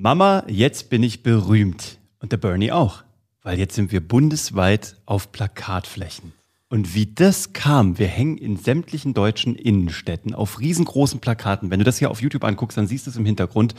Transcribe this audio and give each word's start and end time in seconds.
Mama, 0.00 0.44
jetzt 0.46 0.90
bin 0.90 1.02
ich 1.02 1.24
berühmt. 1.24 1.98
Und 2.20 2.30
der 2.30 2.36
Bernie 2.36 2.70
auch. 2.70 3.02
Weil 3.42 3.58
jetzt 3.58 3.74
sind 3.74 3.90
wir 3.90 4.00
bundesweit 4.00 4.96
auf 5.06 5.32
Plakatflächen. 5.32 6.32
Und 6.68 6.94
wie 6.94 7.06
das 7.06 7.52
kam, 7.52 7.98
wir 7.98 8.06
hängen 8.06 8.38
in 8.38 8.56
sämtlichen 8.56 9.12
deutschen 9.12 9.56
Innenstädten 9.56 10.36
auf 10.36 10.60
riesengroßen 10.60 11.18
Plakaten. 11.18 11.72
Wenn 11.72 11.80
du 11.80 11.84
das 11.84 11.98
hier 11.98 12.12
auf 12.12 12.22
YouTube 12.22 12.44
anguckst, 12.44 12.78
dann 12.78 12.86
siehst 12.86 13.06
du 13.06 13.10
es 13.10 13.16
im 13.16 13.26
Hintergrund. 13.26 13.74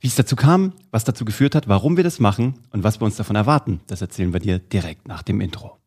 Wie 0.00 0.08
es 0.08 0.16
dazu 0.16 0.34
kam, 0.34 0.72
was 0.90 1.04
dazu 1.04 1.24
geführt 1.24 1.54
hat, 1.54 1.68
warum 1.68 1.96
wir 1.96 2.02
das 2.02 2.18
machen 2.18 2.54
und 2.72 2.82
was 2.82 3.00
wir 3.00 3.04
uns 3.04 3.14
davon 3.14 3.36
erwarten, 3.36 3.80
das 3.86 4.00
erzählen 4.00 4.32
wir 4.32 4.40
dir 4.40 4.58
direkt 4.58 5.06
nach 5.06 5.22
dem 5.22 5.40
Intro. 5.40 5.78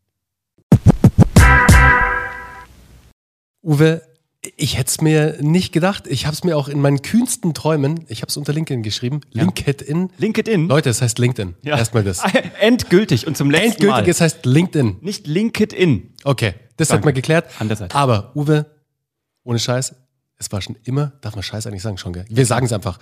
Uwe, 3.61 4.01
ich 4.57 4.77
hätte 4.77 4.89
es 4.89 5.01
mir 5.01 5.37
nicht 5.41 5.71
gedacht. 5.71 6.07
Ich 6.07 6.25
habe 6.25 6.33
es 6.33 6.43
mir 6.43 6.57
auch 6.57 6.67
in 6.67 6.81
meinen 6.81 7.01
kühnsten 7.01 7.53
Träumen, 7.53 8.05
ich 8.07 8.21
habe 8.21 8.29
es 8.29 8.37
unter 8.37 8.53
LinkedIn 8.53 8.81
geschrieben, 8.81 9.21
Ja. 9.31 9.43
LinkedIn. 9.43 10.09
LinkedIn? 10.17 10.67
Leute, 10.67 10.89
es 10.89 11.01
heißt 11.01 11.19
LinkedIn. 11.19 11.55
Ja. 11.63 11.77
Erstmal 11.77 12.03
das. 12.03 12.21
Endgültig 12.59 13.27
und 13.27 13.37
zum 13.37 13.51
letzten 13.51 13.67
Endgültig, 13.83 13.89
Mal. 14.05 14.09
es 14.09 14.21
heißt 14.21 14.45
LinkedIn. 14.45 14.97
Nicht 15.01 15.27
LinkedIn. 15.27 16.13
Okay, 16.23 16.55
das 16.77 16.87
Danke. 16.87 16.99
hat 17.01 17.05
man 17.05 17.13
geklärt. 17.13 17.49
An 17.59 17.67
der 17.67 17.77
Seite. 17.77 17.95
Aber 17.95 18.31
Uwe, 18.35 18.65
ohne 19.43 19.59
Scheiß, 19.59 19.95
es 20.37 20.51
war 20.51 20.61
schon 20.61 20.75
immer, 20.85 21.13
darf 21.21 21.35
man 21.35 21.43
Scheiß 21.43 21.67
eigentlich 21.67 21.83
sagen 21.83 21.99
schon, 21.99 22.13
gell? 22.13 22.25
Wir 22.29 22.45
sagen 22.47 22.65
es 22.65 22.73
einfach. 22.73 22.97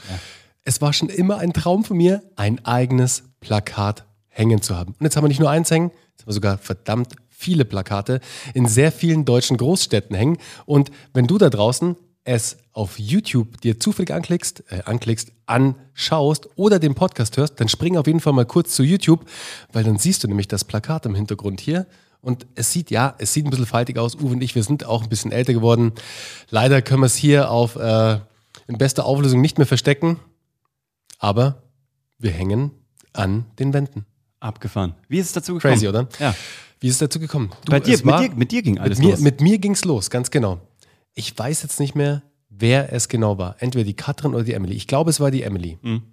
Es 0.65 0.81
war 0.81 0.91
schon 0.91 1.07
immer 1.07 1.37
ein 1.37 1.53
Traum 1.53 1.85
von 1.85 1.95
mir, 1.95 2.21
ein 2.35 2.63
eigenes 2.65 3.23
Plakat 3.39 4.05
hängen 4.27 4.61
zu 4.61 4.75
haben. 4.75 4.93
Und 4.99 5.05
jetzt 5.05 5.15
haben 5.15 5.23
wir 5.23 5.29
nicht 5.29 5.39
nur 5.39 5.49
eins 5.49 5.71
hängen, 5.71 5.91
jetzt 6.11 6.23
haben 6.23 6.27
wir 6.27 6.33
sogar 6.33 6.57
verdammt 6.57 7.15
viele 7.39 7.63
Plakate 7.63 8.19
in 8.53 8.67
sehr 8.67 8.91
vielen 8.91 9.23
deutschen 9.23 9.55
Großstädten 9.55 10.15
hängen. 10.15 10.37
Und 10.65 10.91
wenn 11.13 11.25
du 11.25 11.37
da 11.37 11.49
draußen 11.49 11.95
es 12.25 12.57
auf 12.73 12.99
YouTube 12.99 13.61
dir 13.61 13.79
zufällig 13.79 14.13
anklickst, 14.13 14.63
äh, 14.69 14.81
anklickst, 14.83 15.31
anschaust 15.45 16.49
oder 16.55 16.77
den 16.77 16.93
Podcast 16.95 17.37
hörst, 17.37 17.59
dann 17.61 17.69
spring 17.69 17.97
auf 17.97 18.07
jeden 18.07 18.19
Fall 18.19 18.33
mal 18.33 18.45
kurz 18.45 18.75
zu 18.75 18.83
YouTube, 18.83 19.25
weil 19.71 19.85
dann 19.85 19.97
siehst 19.97 20.23
du 20.23 20.27
nämlich 20.27 20.49
das 20.49 20.65
Plakat 20.65 21.05
im 21.05 21.15
Hintergrund 21.15 21.61
hier. 21.61 21.87
Und 22.21 22.45
es 22.55 22.73
sieht, 22.73 22.91
ja, 22.91 23.15
es 23.19 23.33
sieht 23.33 23.45
ein 23.45 23.49
bisschen 23.49 23.65
faltig 23.65 23.97
aus. 23.97 24.15
Uwe 24.15 24.33
und 24.33 24.43
ich, 24.43 24.53
wir 24.53 24.63
sind 24.63 24.85
auch 24.85 25.03
ein 25.03 25.09
bisschen 25.09 25.31
älter 25.31 25.53
geworden. 25.53 25.93
Leider 26.49 26.81
können 26.81 27.01
wir 27.01 27.05
es 27.05 27.15
hier 27.15 27.49
auf 27.49 27.77
äh, 27.77 28.19
in 28.67 28.77
bester 28.77 29.05
Auflösung 29.05 29.39
nicht 29.39 29.57
mehr 29.57 29.67
verstecken. 29.67 30.19
Aber 31.19 31.63
wir 32.17 32.31
hängen 32.31 32.71
an 33.13 33.45
den 33.59 33.73
Wänden. 33.73 34.05
Abgefahren. 34.41 34.95
Wie 35.07 35.19
ist 35.19 35.27
es 35.27 35.33
dazu 35.33 35.55
gekommen? 35.55 35.73
Crazy, 35.73 35.87
oder? 35.87 36.07
Ja. 36.19 36.35
Wie 36.79 36.87
ist 36.87 36.93
es 36.93 36.99
dazu 36.99 37.19
gekommen? 37.19 37.49
Du, 37.65 37.71
Bei 37.71 37.79
dir, 37.79 37.97
mit 37.97 38.05
war- 38.05 38.21
dir, 38.27 38.35
mit 38.35 38.51
dir 38.51 38.61
ging 38.61 38.77
alles 38.79 38.99
mit 38.99 39.05
mir, 39.07 39.11
los. 39.13 39.19
Mit 39.21 39.41
mir 39.41 39.57
ging 39.57 39.73
es 39.73 39.85
los, 39.85 40.09
ganz 40.09 40.31
genau. 40.31 40.59
Ich 41.13 41.37
weiß 41.37 41.63
jetzt 41.63 41.79
nicht 41.79 41.95
mehr, 41.95 42.23
wer 42.49 42.93
es 42.93 43.07
genau 43.09 43.37
war. 43.37 43.55
Entweder 43.59 43.85
die 43.85 43.95
Katrin 43.95 44.33
oder 44.33 44.43
die 44.43 44.53
Emily. 44.53 44.73
Ich 44.75 44.87
glaube, 44.87 45.09
es 45.09 45.19
war 45.19 45.31
die 45.31 45.43
Emily. 45.43 45.77
Mhm. 45.81 46.03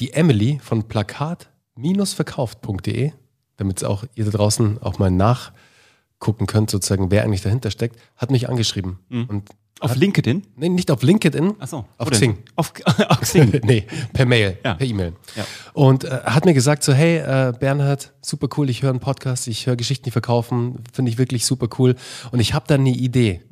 Die 0.00 0.12
Emily 0.12 0.60
von 0.62 0.84
plakat-verkauft.de, 0.88 3.12
damit 3.56 3.84
auch 3.84 4.04
ihr 4.14 4.24
da 4.24 4.30
draußen 4.30 4.80
auch 4.82 4.98
mal 4.98 5.10
nachgucken 5.10 6.46
könnt, 6.46 6.70
sozusagen, 6.70 7.10
wer 7.10 7.24
eigentlich 7.24 7.42
dahinter 7.42 7.70
steckt, 7.70 7.98
hat 8.16 8.30
mich 8.30 8.48
angeschrieben. 8.48 8.98
Und 9.10 9.32
Mhm. 9.32 9.42
Auf 9.84 9.96
LinkedIn? 9.96 10.42
nee, 10.56 10.68
nicht 10.68 10.90
auf 10.90 11.02
LinkedIn, 11.02 11.54
Achso. 11.60 11.84
auf 11.98 12.10
Xing. 12.10 12.38
Auf, 12.56 12.72
auf 13.08 13.20
Xing. 13.20 13.60
nee, 13.64 13.86
per 14.12 14.26
Mail, 14.26 14.58
Ja. 14.64 14.74
per 14.74 14.86
E-Mail. 14.86 15.12
Ja. 15.36 15.44
Und 15.72 16.04
äh, 16.04 16.20
hat 16.24 16.44
mir 16.44 16.54
gesagt 16.54 16.82
so, 16.82 16.92
hey 16.92 17.18
äh, 17.18 17.52
Bernhard, 17.58 18.12
super 18.22 18.48
cool, 18.56 18.70
ich 18.70 18.82
höre 18.82 18.90
einen 18.90 19.00
Podcast, 19.00 19.46
ich 19.48 19.66
höre 19.66 19.76
Geschichten, 19.76 20.04
die 20.04 20.10
verkaufen, 20.10 20.76
finde 20.92 21.10
ich 21.10 21.18
wirklich 21.18 21.44
super 21.46 21.68
cool. 21.78 21.94
Und 22.32 22.40
ich 22.40 22.54
habe 22.54 22.64
da 22.68 22.74
eine 22.76 22.90
Idee. 22.90 23.42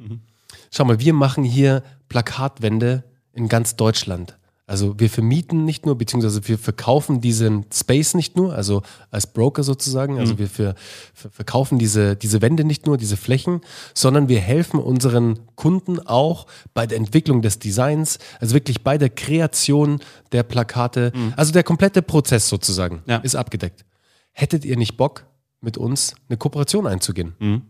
Schau 0.71 0.85
mal, 0.85 0.99
wir 1.01 1.13
machen 1.13 1.45
hier 1.45 1.83
Plakatwände 2.09 3.05
in 3.35 3.49
ganz 3.49 3.77
Deutschland. 3.77 4.37
Also 4.67 4.99
wir 4.99 5.11
vermieten 5.11 5.65
nicht 5.65 5.87
nur, 5.87 5.99
beziehungsweise 5.99 6.47
wir 6.47 6.57
verkaufen 6.57 7.21
diesen 7.21 7.67
Space 7.75 8.15
nicht 8.15 8.37
nur, 8.37 8.55
also 8.55 8.83
als 9.11 9.27
Broker 9.27 9.65
sozusagen, 9.65 10.19
also 10.19 10.39
wir 10.39 10.47
für, 10.49 10.77
ver- 11.13 11.31
verkaufen 11.31 11.79
diese, 11.81 12.15
diese 12.17 12.41
Wände 12.43 12.65
nicht 12.65 12.87
nur, 12.87 12.97
diese 12.97 13.17
Flächen, 13.17 13.61
sondern 13.93 14.29
wir 14.29 14.41
helfen 14.41 14.79
unseren 14.79 15.41
Kunden 15.57 15.99
auch 15.99 16.47
bei 16.75 16.87
der 16.87 16.97
Entwicklung 16.99 17.43
des 17.43 17.59
Designs, 17.59 18.19
also 18.41 18.55
wirklich 18.55 18.83
bei 18.85 18.99
der 18.99 19.11
Kreation 19.11 20.01
der 20.31 20.45
Plakate. 20.45 21.13
Also 21.37 21.53
der 21.53 21.65
komplette 21.65 22.01
Prozess 22.01 22.49
sozusagen 22.49 23.03
Ja. 23.07 23.17
ist 23.19 23.35
abgedeckt. 23.35 23.85
Hättet 24.31 24.65
ihr 24.65 24.77
nicht 24.77 24.97
Bock, 24.97 25.27
mit 25.61 25.77
uns 25.77 26.15
eine 26.29 26.37
Kooperation 26.39 26.87
einzugehen? 26.87 27.35
Mhm. 27.41 27.63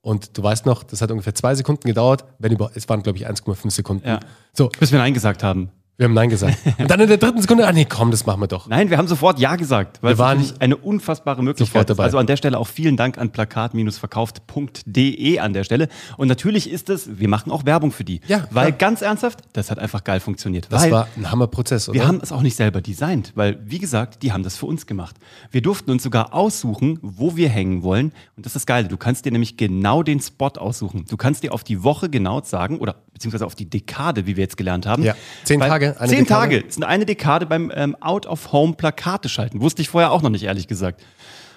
Und 0.00 0.38
du 0.38 0.42
weißt 0.42 0.64
noch, 0.66 0.84
das 0.84 1.02
hat 1.02 1.10
ungefähr 1.10 1.34
zwei 1.34 1.54
Sekunden 1.56 1.86
gedauert, 1.88 2.24
wenn 2.38 2.52
über, 2.52 2.70
es 2.74 2.88
waren 2.88 3.02
glaube 3.02 3.18
ich 3.18 3.28
1,5 3.28 3.70
Sekunden. 3.72 4.06
Ja. 4.06 4.20
So, 4.52 4.68
Bis 4.78 4.92
wir 4.92 4.98
Nein 5.00 5.12
gesagt 5.12 5.42
haben. 5.42 5.70
Wir 5.98 6.04
haben 6.04 6.14
Nein 6.14 6.28
gesagt. 6.30 6.56
Und 6.78 6.88
dann 6.90 7.00
in 7.00 7.08
der 7.08 7.16
dritten 7.18 7.40
Sekunde, 7.42 7.66
ah 7.66 7.72
nee, 7.72 7.84
komm, 7.84 8.12
das 8.12 8.24
machen 8.24 8.40
wir 8.40 8.46
doch. 8.46 8.68
Nein, 8.68 8.88
wir 8.88 8.96
haben 8.98 9.08
sofort 9.08 9.40
Ja 9.40 9.56
gesagt, 9.56 9.98
weil 10.00 10.10
Wir 10.10 10.12
es 10.14 10.18
waren 10.20 10.38
natürlich 10.38 10.62
eine 10.62 10.76
unfassbare 10.76 11.42
Möglichkeit 11.42 11.82
ist. 11.82 11.90
dabei. 11.90 12.04
Also 12.04 12.18
an 12.18 12.26
der 12.28 12.36
Stelle 12.36 12.56
auch 12.56 12.68
vielen 12.68 12.96
Dank 12.96 13.18
an 13.18 13.30
plakat-verkauft.de 13.30 15.38
an 15.40 15.52
der 15.52 15.64
Stelle. 15.64 15.88
Und 16.16 16.28
natürlich 16.28 16.70
ist 16.70 16.88
es, 16.88 17.18
wir 17.18 17.28
machen 17.28 17.50
auch 17.50 17.66
Werbung 17.66 17.90
für 17.90 18.04
die. 18.04 18.20
Ja, 18.28 18.44
Weil 18.52 18.66
klar. 18.72 18.78
ganz 18.90 19.02
ernsthaft, 19.02 19.40
das 19.54 19.70
hat 19.72 19.80
einfach 19.80 20.04
geil 20.04 20.20
funktioniert. 20.20 20.68
Das 20.70 20.88
war 20.90 21.08
ein 21.16 21.30
Hammerprozess, 21.32 21.88
oder? 21.88 21.98
wir 21.98 22.06
haben 22.06 22.20
es 22.22 22.30
auch 22.30 22.42
nicht 22.42 22.54
selber 22.56 22.80
designt, 22.80 23.32
weil, 23.34 23.58
wie 23.64 23.78
gesagt, 23.80 24.22
die 24.22 24.32
haben 24.32 24.44
das 24.44 24.56
für 24.56 24.66
uns 24.66 24.86
gemacht. 24.86 25.16
Wir 25.50 25.62
durften 25.62 25.90
uns 25.90 26.04
sogar 26.04 26.32
aussuchen, 26.32 27.00
wo 27.02 27.34
wir 27.36 27.48
hängen 27.48 27.82
wollen. 27.82 28.12
Und 28.36 28.46
das 28.46 28.50
ist 28.50 28.56
das 28.56 28.66
Geile. 28.66 28.86
Du 28.88 28.96
kannst 28.96 29.24
dir 29.24 29.32
nämlich 29.32 29.56
genau 29.56 30.02
den 30.04 30.20
Spot 30.20 30.46
aussuchen. 30.56 31.06
Du 31.08 31.16
kannst 31.16 31.42
dir 31.42 31.52
auf 31.52 31.64
die 31.64 31.82
Woche 31.82 32.08
genau 32.08 32.40
sagen, 32.42 32.78
oder 32.78 32.94
beziehungsweise 33.12 33.46
auf 33.46 33.56
die 33.56 33.68
Dekade, 33.68 34.26
wie 34.26 34.36
wir 34.36 34.44
jetzt 34.44 34.56
gelernt 34.56 34.86
haben. 34.86 35.02
Ja. 35.02 35.14
Zehn 35.44 35.58
Weil- 35.60 35.87
Tage, 35.92 36.00
eine 36.00 36.10
zehn 36.10 36.24
Dekade. 36.24 36.40
Tage. 36.40 36.64
Es 36.68 36.74
sind 36.74 36.84
eine 36.84 37.06
Dekade 37.06 37.46
beim 37.46 37.72
ähm, 37.74 37.96
Out-of-Home 38.00 38.74
Plakate 38.74 39.28
schalten. 39.28 39.60
Wusste 39.60 39.82
ich 39.82 39.88
vorher 39.88 40.12
auch 40.12 40.22
noch 40.22 40.30
nicht, 40.30 40.44
ehrlich 40.44 40.68
gesagt. 40.68 41.02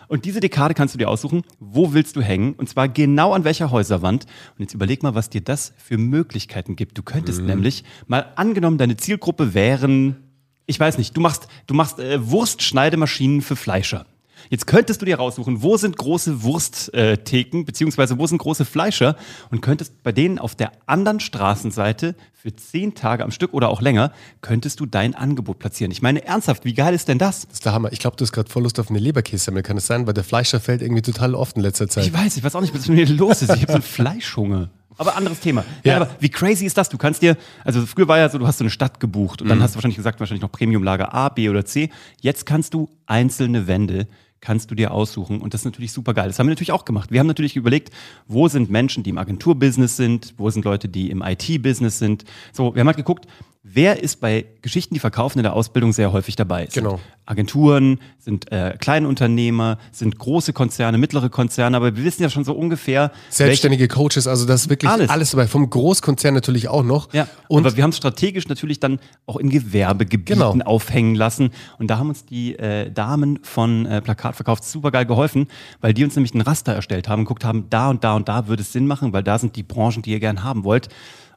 Und 0.08 0.26
diese 0.26 0.42
Dekade 0.42 0.74
kannst 0.74 0.94
du 0.94 0.98
dir 0.98 1.08
aussuchen, 1.08 1.44
wo 1.60 1.94
willst 1.94 2.18
du 2.18 2.22
hängen 2.22 2.54
und 2.54 2.68
zwar 2.68 2.90
genau 2.90 3.32
an 3.32 3.46
welcher 3.46 3.72
Häuserwand. 3.72 4.26
Und 4.58 4.62
jetzt 4.62 4.74
überleg 4.74 5.04
mal, 5.04 5.16
was 5.16 5.30
dir 5.30 5.40
das 5.40 5.74
für 5.78 5.98
Möglichkeiten 5.98 6.76
gibt. 6.76 6.98
Du 6.98 7.04
könntest 7.04 7.42
nämlich 7.42 7.86
mal 8.08 8.26
angenommen, 8.36 8.78
deine 8.78 8.98
Zielgruppe 8.98 9.54
wären, 9.54 10.18
ich 10.66 10.78
weiß 10.78 10.98
nicht, 10.98 11.16
du 11.16 11.22
machst, 11.22 11.48
du 11.68 11.74
machst 11.74 12.00
äh, 12.00 12.30
Wurstschneidemaschinen 12.30 13.42
für 13.42 13.56
Fleischer. 13.56 14.06
Jetzt 14.50 14.68
könntest 14.68 15.02
du 15.02 15.06
dir 15.06 15.18
raussuchen, 15.18 15.62
wo 15.62 15.78
sind 15.78 15.98
große 15.98 16.44
Wursttheken, 16.44 17.64
beziehungsweise 17.66 18.18
wo 18.18 18.28
sind 18.28 18.38
große 18.38 18.66
Fleischer 18.66 19.16
und 19.50 19.62
könntest 19.62 20.04
bei 20.04 20.12
denen 20.12 20.40
auf 20.40 20.56
der 20.56 20.72
anderen 20.86 21.20
Straßenseite 21.20 22.16
für 22.34 22.56
zehn 22.56 22.96
Tage 22.96 23.24
am 23.24 23.32
Stück 23.32 23.54
oder 23.54 23.70
auch 23.70 23.82
länger, 23.82 24.12
könntest 24.42 24.80
du 24.80 24.88
dein 24.88 25.14
Angebot 25.14 25.60
platzieren. 25.60 25.92
Ich 25.92 26.02
meine, 26.02 26.26
ernsthaft, 26.26 26.66
wie 26.66 26.74
geil 26.74 26.96
ist 26.96 27.08
denn 27.08 27.20
das? 27.20 27.42
Das 27.42 27.54
ist 27.54 27.66
der 27.66 27.74
Hammer. 27.74 27.92
Ich 27.92 28.00
glaube, 28.00 28.18
du 28.18 28.24
hast 28.24 28.32
gerade 28.32 28.50
voll 28.50 28.64
Lust 28.64 28.80
auf 28.80 28.90
eine 28.90 28.98
Leberkässemmel, 29.00 29.62
kann 29.62 29.78
es 29.78 29.86
sein? 29.86 30.08
Weil 30.08 30.16
der 30.16 30.24
Fleischer 30.24 30.60
fällt 30.60 30.82
irgendwie 30.82 31.04
total 31.04 31.36
oft 31.36 31.56
in 31.56 31.62
letzter 31.62 31.88
Zeit. 31.88 32.08
Ich 32.08 32.14
weiß, 32.14 32.38
ich 32.38 32.44
weiß 32.44 32.56
auch 32.56 32.62
nicht, 32.62 32.74
was 32.74 32.88
mit 32.88 32.98
mir 32.98 33.16
los 33.16 33.44
ist. 33.44 33.54
Ich 33.54 33.62
habe 33.62 33.68
so 33.68 33.74
einen 33.74 33.84
Fleischhunger. 33.84 34.70
Aber 34.98 35.16
anderes 35.16 35.40
Thema. 35.40 35.64
Ja. 35.84 35.94
Ja. 35.94 36.02
aber 36.02 36.10
wie 36.20 36.30
crazy 36.30 36.66
ist 36.66 36.78
das? 36.78 36.90
Du 36.90 36.98
kannst 36.98 37.22
dir, 37.22 37.38
also 37.64 37.86
früher 37.86 38.08
war 38.08 38.18
ja 38.18 38.30
so, 38.30 38.38
du 38.38 38.46
hast 38.46 38.58
so 38.58 38.64
eine 38.64 38.70
Stadt 38.70 39.00
gebucht 39.00 39.42
und 39.42 39.50
dann 39.50 39.62
hast 39.62 39.74
du 39.74 39.76
wahrscheinlich 39.78 39.98
gesagt, 39.98 40.20
wahrscheinlich 40.20 40.44
noch 40.44 40.52
Premiumlager 40.52 41.14
A, 41.14 41.30
B 41.30 41.50
oder 41.50 41.66
C. 41.66 41.90
Jetzt 42.22 42.46
kannst 42.46 42.74
du 42.74 42.90
einzelne 43.06 43.68
Wände 43.68 44.08
kannst 44.42 44.72
du 44.72 44.76
dir 44.76 44.92
aussuchen 44.92 45.40
und 45.40 45.54
das 45.54 45.62
ist 45.62 45.66
natürlich 45.66 45.92
super 45.92 46.14
geil. 46.14 46.28
Das 46.28 46.40
haben 46.40 46.48
wir 46.48 46.52
natürlich 46.52 46.72
auch 46.72 46.84
gemacht. 46.84 47.12
Wir 47.12 47.20
haben 47.20 47.28
natürlich 47.28 47.56
überlegt, 47.56 47.92
wo 48.28 48.48
sind 48.48 48.70
Menschen, 48.70 49.04
die 49.04 49.12
im 49.12 49.18
Agenturbusiness 49.18 49.96
sind, 49.96 50.34
wo 50.38 50.50
sind 50.50 50.66
Leute, 50.66 50.90
die 50.90 51.12
im 51.12 51.22
IT-Business 51.22 52.00
sind. 52.00 52.26
So, 52.52 52.76
wir 52.76 52.80
haben 52.80 52.88
halt 52.88 52.98
geguckt, 52.98 53.28
wer 53.64 54.02
ist 54.02 54.20
bei 54.20 54.46
Geschichten, 54.62 54.94
die 54.94 55.00
verkaufen 55.00 55.40
in 55.40 55.44
der 55.44 55.54
Ausbildung 55.54 55.94
sehr 55.94 56.12
häufig 56.12 56.36
dabei. 56.36 56.66
Es 56.66 56.74
Genau. 56.74 56.92
Sind 56.98 57.02
Agenturen, 57.26 58.00
sind 58.18 58.52
äh, 58.52 58.76
Kleinunternehmer, 58.80 59.78
sind 59.92 60.18
große 60.18 60.52
Konzerne, 60.54 60.98
mittlere 60.98 61.30
Konzerne, 61.30 61.78
aber 61.78 61.96
wir 61.96 62.04
wissen 62.04 62.24
ja 62.24 62.30
schon 62.30 62.44
so 62.44 62.54
ungefähr, 62.54 63.12
Selbstständige 63.30 63.88
Coaches, 63.88 64.28
also 64.28 64.46
das 64.46 64.64
ist 64.64 64.70
wirklich 64.70 64.92
Alles. 64.92 65.10
alles, 65.10 65.32
dabei. 65.32 65.48
Vom 65.48 65.70
Großkonzern 65.70 66.34
natürlich 66.34 66.68
auch 66.68 66.84
noch. 66.84 67.14
Ja, 67.14 67.28
Und 67.48 67.66
aber 67.66 67.76
wir 67.78 67.84
haben 67.84 67.92
es 67.92 67.98
strategisch 67.98 68.48
natürlich 68.50 68.80
dann 68.80 69.00
auch 69.28 69.38
in 69.38 69.50
Gewerbegebieten 69.50 70.40
Genau. 70.42 70.66
aufhängen 70.66 71.16
lassen. 71.16 71.52
Und 71.78 71.88
da 71.88 71.98
haben 72.00 72.10
uns 72.10 72.26
die 72.26 72.58
äh, 72.58 72.92
Damen 72.92 73.40
von 73.44 73.86
äh, 73.86 74.02
Plakatverkauf 74.02 74.60
super 74.64 74.92
geil 74.92 75.06
geholfen, 75.06 75.48
weil 75.80 75.94
die 75.94 76.04
uns 76.04 76.16
nämlich 76.16 76.34
ein 76.34 76.42
Raster 76.42 76.74
erstellt 76.74 77.08
haben, 77.08 77.24
geguckt 77.24 77.46
haben, 77.46 77.68
da 77.70 77.90
und 77.90 78.04
da 78.04 78.16
und 78.16 78.28
da 78.28 78.48
würde 78.48 78.64
es 78.64 78.74
Sinn 78.74 78.88
machen, 78.88 79.14
weil 79.14 79.24
da 79.24 79.38
sind 79.38 79.56
die 79.56 79.64
Branchen, 79.64 80.02
die 80.02 80.12
ihr 80.12 80.20
gern 80.20 80.44
haben 80.44 80.64
wollt. 80.64 80.90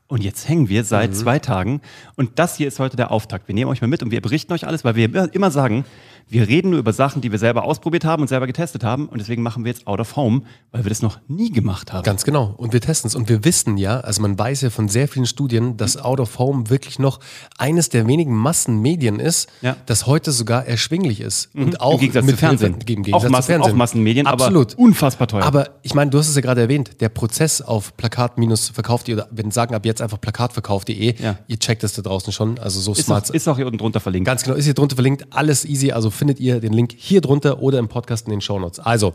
Und 0.07 0.23
jetzt 0.23 0.49
hängen 0.49 0.69
wir 0.69 0.85
seit 0.85 1.11
Mhm. 1.11 1.15
zwei 1.15 1.39
Tagen. 1.39 1.81
Und 2.15 2.39
das 2.39 2.57
hier 2.57 2.69
ist 2.69 2.79
heute 2.79 2.95
der 2.97 3.11
Auftakt. 3.11 3.49
Wir 3.49 3.55
nehmen 3.55 3.71
euch 3.71 3.81
mal 3.81 3.87
mit 3.89 4.03
und 4.03 4.11
wir 4.11 4.21
berichten 4.21 4.53
euch 4.53 4.67
alles, 4.67 4.85
weil 4.85 4.97
wir 4.97 5.09
immer- 5.35 5.51
sagen, 5.51 5.85
wir 6.29 6.47
reden 6.49 6.71
nur 6.71 6.79
über 6.79 6.93
Sachen, 6.93 7.21
die 7.21 7.31
wir 7.33 7.39
selber 7.39 7.65
ausprobiert 7.65 8.05
haben 8.05 8.23
und 8.23 8.29
selber 8.29 8.47
getestet 8.47 8.83
haben. 8.85 9.09
Und 9.09 9.19
deswegen 9.19 9.43
machen 9.43 9.65
wir 9.65 9.73
jetzt 9.73 9.87
Out 9.87 10.01
of 10.01 10.17
Home, 10.17 10.43
weil 10.73 10.85
wir 10.85 10.89
das 10.91 11.01
noch 11.03 11.19
nie 11.29 11.51
gemacht 11.51 11.93
haben. 11.93 12.03
Ganz 12.03 12.25
genau. 12.25 12.55
Und 12.57 12.73
wir 12.75 12.81
testen 12.81 13.09
es. 13.09 13.15
Und 13.15 13.29
wir 13.31 13.45
wissen 13.45 13.77
ja, 13.79 14.01
also 14.01 14.21
man 14.23 14.39
weiß 14.39 14.61
ja 14.63 14.71
von 14.71 14.89
sehr 14.89 15.09
vielen 15.09 15.27
Studien, 15.27 15.77
dass 15.79 15.97
Out 15.97 16.21
of 16.21 16.39
Home 16.39 16.69
wirklich 16.71 16.99
noch 16.99 17.21
eines 17.59 17.89
der 17.89 18.07
wenigen 18.07 18.35
Massenmedien 18.35 19.21
ist, 19.21 19.49
Ja. 19.63 19.73
Mhm. 19.73 19.77
das 19.87 20.07
heute 20.07 20.33
sogar 20.33 20.67
erschwinglich 20.67 21.21
ist. 21.21 21.55
Und 21.55 21.81
auch 21.81 21.95
Im 21.95 22.01
Gegensatz 22.01 22.25
mit 22.25 22.35
zu 22.35 22.39
Fernsehen. 22.41 22.75
Hilfe- 22.75 22.93
Im 22.93 23.03
Gegensatz 23.03 23.15
auch, 23.15 23.27
zu 23.27 23.33
Massen, 23.33 23.47
Fernsehen. 23.47 23.73
auch 23.73 23.77
Massenmedien, 23.77 24.27
Absolut. 24.27 24.73
aber 24.75 24.83
unfassbar 24.83 25.29
teuer. 25.29 25.45
Aber 25.45 25.71
ich 25.83 25.95
meine, 25.95 26.11
du 26.11 26.19
hast 26.19 26.29
es 26.29 26.35
ja 26.37 26.41
gerade 26.43 26.61
erwähnt, 26.63 27.01
der 27.01 27.09
Prozess 27.11 27.61
auf 27.63 27.97
Plakat 27.97 28.39
minus 28.39 28.69
verkauft 28.71 29.09
oder 29.11 29.29
wenn 29.31 29.51
sagen 29.51 29.75
ab 29.75 29.85
jetzt 29.85 29.94
jetzt 29.95 30.03
einfach 30.03 30.21
plakatverkauf.de. 30.21 31.15
Ja. 31.23 31.39
Ihr 31.47 31.59
checkt 31.59 31.83
das 31.83 31.95
da 31.95 32.03
draußen 32.03 32.33
schon. 32.33 32.59
Also 32.59 32.81
so 32.81 32.93
Ist 32.93 33.07
smart. 33.07 33.31
auch, 33.31 33.35
ist 33.35 33.49
auch 33.49 33.57
hier 33.57 33.67
unten 33.67 33.79
drunter 33.79 34.01
verlinkt. 34.01 34.27
Ganz 34.27 34.43
genau, 34.43 34.57
ist 34.57 34.65
hier 34.65 34.75
drunter 34.75 34.97
verlinkt. 34.97 35.27
Alles 35.31 35.65
easy. 35.65 35.93
Also 35.93 36.11
findet 36.11 36.41
ihr 36.41 36.61
den 36.61 36.73
Link 36.73 36.95
hier 36.97 37.21
drunter 37.21 37.61
oder 37.63 37.79
im 37.79 37.89
Podcast 37.89 38.27
in 38.27 38.31
den 38.33 38.41
Shownotes. 38.41 38.81
Also, 38.81 39.15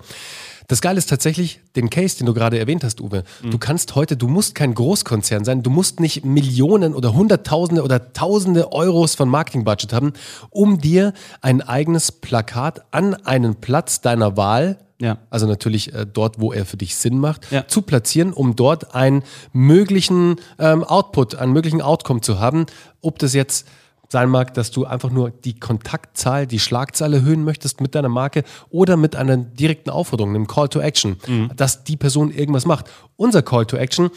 das 0.69 0.79
Geile 0.81 0.97
ist 0.99 1.09
tatsächlich, 1.09 1.59
den 1.75 1.89
Case, 1.89 2.17
den 2.17 2.25
du 2.27 2.33
gerade 2.33 2.57
erwähnt 2.57 2.83
hast, 2.85 3.01
Uwe. 3.01 3.23
Du 3.43 3.57
kannst 3.57 3.95
heute, 3.95 4.15
du 4.15 4.27
musst 4.27 4.55
kein 4.55 4.73
Großkonzern 4.73 5.43
sein, 5.43 5.63
du 5.63 5.69
musst 5.69 5.99
nicht 5.99 6.23
Millionen 6.23 6.93
oder 6.95 7.13
Hunderttausende 7.13 7.83
oder 7.83 8.13
Tausende 8.13 8.71
Euros 8.71 9.15
von 9.15 9.27
Marketingbudget 9.27 9.91
haben, 9.93 10.13
um 10.51 10.79
dir 10.79 11.13
ein 11.41 11.61
eigenes 11.61 12.11
Plakat 12.13 12.81
an 12.91 13.15
einen 13.15 13.55
Platz 13.55 13.99
deiner 14.01 14.37
Wahl 14.37 14.77
Ja. 15.01 15.17
also 15.29 15.47
natürlich 15.47 15.93
äh, 15.93 16.05
dort, 16.05 16.39
wo 16.39 16.53
er 16.53 16.65
für 16.65 16.77
dich 16.77 16.95
Sinn 16.95 17.17
macht, 17.19 17.51
Ja. 17.51 17.67
zu 17.67 17.81
platzieren, 17.81 18.31
um 18.33 18.55
dort 18.55 18.93
einen 18.95 19.23
möglichen 19.53 20.35
ähm, 20.59 20.83
Output, 20.83 21.35
einen 21.35 21.53
möglichen 21.53 21.81
Outcome 21.81 22.21
zu 22.21 22.39
haben. 22.39 22.65
Ob 23.01 23.17
das 23.19 23.33
jetzt 23.33 23.65
sein 24.11 24.29
mag, 24.29 24.53
dass 24.53 24.71
du 24.71 24.85
einfach 24.85 25.11
nur 25.11 25.29
die 25.29 25.59
Kontaktzahl, 25.59 26.47
die 26.47 26.59
Schlagzahl 26.59 27.13
erhöhen 27.13 27.43
möchtest 27.43 27.79
mit 27.79 27.95
deiner 27.95 28.09
Marke 28.09 28.43
oder 28.69 28.97
mit 28.97 29.15
einer 29.15 29.37
direkten 29.37 29.89
Aufforderung, 29.89 30.35
einem 30.35 30.47
Call 30.47 30.69
to 30.69 30.79
Action, 30.79 31.17
dass 31.55 31.83
die 31.83 31.95
Person 31.97 32.31
irgendwas 32.31 32.65
macht. 32.65 32.89
Unser 33.15 33.41
Call 33.41 33.65
to 33.65 33.77
Action 33.77 34.09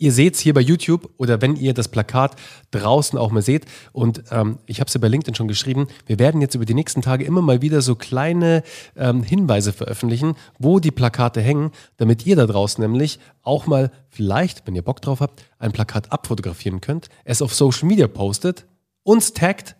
Ihr 0.00 0.12
seht 0.12 0.34
es 0.34 0.40
hier 0.40 0.54
bei 0.54 0.60
YouTube 0.60 1.10
oder 1.16 1.42
wenn 1.42 1.56
ihr 1.56 1.74
das 1.74 1.88
Plakat 1.88 2.36
draußen 2.70 3.18
auch 3.18 3.32
mal 3.32 3.42
seht. 3.42 3.66
Und 3.92 4.22
ähm, 4.30 4.58
ich 4.66 4.78
habe 4.78 4.86
es 4.86 4.94
ja 4.94 5.00
bei 5.00 5.08
LinkedIn 5.08 5.34
schon 5.34 5.48
geschrieben. 5.48 5.88
Wir 6.06 6.20
werden 6.20 6.40
jetzt 6.40 6.54
über 6.54 6.64
die 6.64 6.74
nächsten 6.74 7.02
Tage 7.02 7.24
immer 7.24 7.42
mal 7.42 7.62
wieder 7.62 7.82
so 7.82 7.96
kleine 7.96 8.62
ähm, 8.96 9.24
Hinweise 9.24 9.72
veröffentlichen, 9.72 10.36
wo 10.60 10.78
die 10.78 10.92
Plakate 10.92 11.40
hängen, 11.40 11.72
damit 11.96 12.24
ihr 12.26 12.36
da 12.36 12.46
draußen 12.46 12.80
nämlich 12.80 13.18
auch 13.42 13.66
mal 13.66 13.90
vielleicht, 14.08 14.64
wenn 14.68 14.76
ihr 14.76 14.82
Bock 14.82 15.02
drauf 15.02 15.20
habt, 15.20 15.42
ein 15.58 15.72
Plakat 15.72 16.12
abfotografieren 16.12 16.80
könnt, 16.80 17.08
es 17.24 17.42
auf 17.42 17.52
Social 17.52 17.88
Media 17.88 18.06
postet, 18.06 18.66
uns 19.08 19.32
taggt 19.32 19.74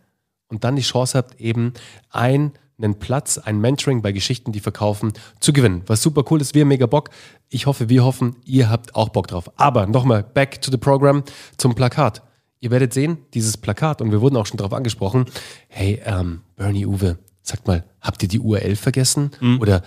und 0.49 0.65
dann 0.65 0.75
die 0.75 0.83
Chance 0.83 1.19
habt, 1.19 1.39
eben 1.39 1.75
einen 2.09 2.53
Platz, 2.99 3.37
ein 3.37 3.61
Mentoring 3.61 4.01
bei 4.01 4.13
Geschichten, 4.13 4.53
die 4.53 4.61
verkaufen, 4.61 5.13
zu 5.41 5.53
gewinnen. 5.53 5.83
Was 5.87 6.03
super 6.03 6.25
cool 6.31 6.41
ist, 6.41 6.55
wir 6.55 6.63
haben 6.63 6.69
mega 6.69 6.87
Bock. 6.87 7.11
Ich 7.51 7.67
hoffe, 7.67 7.91
wir 7.91 8.05
hoffen, 8.05 8.37
ihr 8.47 8.71
habt 8.71 8.95
auch 8.95 9.11
Bock 9.11 9.27
drauf. 9.27 9.51
Aber 9.57 9.87
nochmal, 9.87 10.23
back 10.23 10.63
to 10.63 10.71
the 10.71 10.79
program, 10.79 11.25
zum 11.59 11.75
Plakat. 11.75 12.23
Ihr 12.61 12.71
werdet 12.71 12.95
sehen, 12.95 13.19
dieses 13.35 13.59
Plakat, 13.59 14.01
und 14.01 14.11
wir 14.13 14.23
wurden 14.23 14.37
auch 14.37 14.47
schon 14.47 14.57
darauf 14.57 14.73
angesprochen, 14.73 15.27
hey, 15.69 16.01
ähm, 16.07 16.41
Bernie 16.57 16.87
Uwe, 16.87 17.19
sagt 17.43 17.67
mal, 17.67 17.85
habt 18.01 18.23
ihr 18.23 18.29
die 18.29 18.41
URL 18.41 18.77
vergessen? 18.77 19.31
Oder 19.61 19.83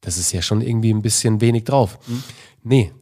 das 0.00 0.18
ist 0.18 0.32
ja 0.32 0.42
schon 0.42 0.62
irgendwie 0.62 0.92
ein 0.92 1.02
bisschen 1.02 1.40
wenig 1.40 1.64
drauf. 1.64 1.98
Nee, 2.64 2.92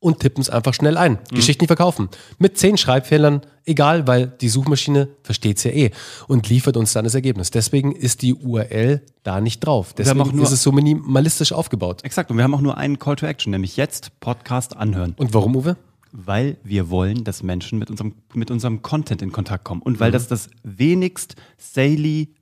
und 0.00 0.20
tippen 0.20 0.42
es 0.42 0.50
einfach 0.50 0.74
schnell 0.74 0.98
ein. 0.98 1.12
Mhm. 1.30 1.36
Geschichten, 1.36 1.66
verkaufen. 1.66 2.10
Mit 2.38 2.58
zehn 2.58 2.76
Schreibfehlern, 2.76 3.40
egal, 3.64 4.06
weil 4.06 4.26
die 4.26 4.50
Suchmaschine 4.50 5.08
versteht 5.22 5.56
es 5.56 5.64
ja 5.64 5.70
eh 5.70 5.90
und 6.28 6.46
liefert 6.50 6.76
uns 6.76 6.92
dann 6.92 7.04
das 7.04 7.14
Ergebnis. 7.14 7.50
Deswegen 7.50 7.92
ist 7.92 8.20
die 8.20 8.34
URL 8.34 9.00
da 9.22 9.40
nicht 9.40 9.60
drauf. 9.60 9.94
Deswegen 9.94 10.42
ist 10.42 10.52
es 10.52 10.62
so 10.62 10.72
minimalistisch 10.72 11.52
aufgebaut. 11.52 12.04
Exakt. 12.04 12.30
Und 12.30 12.36
wir 12.36 12.44
haben 12.44 12.54
auch 12.54 12.60
nur 12.60 12.76
einen 12.76 12.98
Call 12.98 13.16
to 13.16 13.24
Action, 13.24 13.50
nämlich 13.50 13.78
jetzt 13.78 14.20
Podcast 14.20 14.76
anhören. 14.76 15.14
Und 15.16 15.32
warum, 15.32 15.56
Uwe? 15.56 15.76
Weil 16.12 16.58
wir 16.62 16.90
wollen, 16.90 17.24
dass 17.24 17.42
Menschen 17.42 17.78
mit 17.78 17.90
unserem, 17.90 18.14
mit 18.34 18.50
unserem 18.50 18.82
Content 18.82 19.22
in 19.22 19.32
Kontakt 19.32 19.64
kommen. 19.64 19.80
Und 19.80 19.94
Mhm. 19.94 20.00
weil 20.00 20.12
das 20.12 20.28
das 20.28 20.50
wenigst 20.62 21.34
saley 21.56 22.34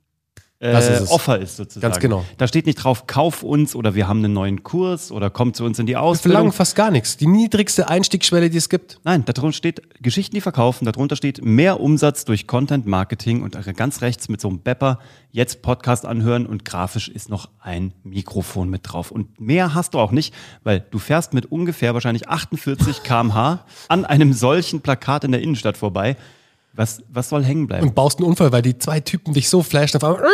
Das 0.71 0.85
ist 0.85 0.99
äh, 0.99 1.03
es. 1.03 1.11
Offer 1.11 1.39
ist 1.39 1.57
sozusagen. 1.57 1.81
Ganz 1.81 1.99
genau. 1.99 2.23
Da 2.37 2.47
steht 2.47 2.65
nicht 2.65 2.75
drauf, 2.75 3.05
kauf 3.05 3.43
uns 3.43 3.75
oder 3.75 3.95
wir 3.95 4.07
haben 4.07 4.19
einen 4.19 4.33
neuen 4.33 4.63
Kurs 4.63 5.11
oder 5.11 5.29
komm 5.29 5.53
zu 5.53 5.65
uns 5.65 5.77
in 5.77 5.85
die 5.85 5.93
Wir 5.93 5.97
verlangen 5.97 6.15
Ausbildung. 6.15 6.51
fast 6.53 6.75
gar 6.75 6.89
nichts. 6.89 7.17
Die 7.17 7.27
niedrigste 7.27 7.89
Einstiegsschwelle, 7.89 8.49
die 8.49 8.57
es 8.57 8.69
gibt. 8.69 8.99
Nein, 9.03 9.25
darunter 9.25 9.51
steht 9.51 9.81
Geschichten, 10.01 10.35
die 10.35 10.41
verkaufen. 10.41 10.85
Darunter 10.85 11.17
steht 11.17 11.43
mehr 11.43 11.81
Umsatz 11.81 12.23
durch 12.23 12.47
Content 12.47 12.85
Marketing 12.85 13.43
und 13.43 13.57
ganz 13.75 14.01
rechts 14.01 14.29
mit 14.29 14.39
so 14.39 14.47
einem 14.47 14.59
Bepper 14.59 14.99
jetzt 15.31 15.61
Podcast 15.63 16.05
anhören 16.05 16.45
und 16.45 16.63
grafisch 16.63 17.09
ist 17.09 17.29
noch 17.29 17.49
ein 17.59 17.93
Mikrofon 18.03 18.69
mit 18.69 18.81
drauf. 18.83 19.11
Und 19.11 19.41
mehr 19.41 19.73
hast 19.73 19.95
du 19.95 19.99
auch 19.99 20.11
nicht, 20.11 20.33
weil 20.63 20.85
du 20.91 20.99
fährst 20.99 21.33
mit 21.33 21.51
ungefähr 21.51 21.93
wahrscheinlich 21.93 22.29
48 22.29 23.03
km/h 23.03 23.65
an 23.89 24.05
einem 24.05 24.31
solchen 24.31 24.81
Plakat 24.81 25.23
in 25.23 25.31
der 25.31 25.41
Innenstadt 25.41 25.75
vorbei. 25.75 26.15
Was, 26.75 27.03
was 27.07 27.29
soll 27.29 27.43
hängen 27.43 27.67
bleiben? 27.67 27.87
Und 27.87 27.93
baust 27.93 28.17
einen 28.17 28.27
Unfall, 28.27 28.51
weil 28.51 28.63
die 28.63 28.79
zwei 28.79 28.99
Typen 28.99 29.31
dich 29.31 29.47
so 29.47 29.61
flashen 29.61 30.01
auf 30.01 30.03
einmal. 30.03 30.27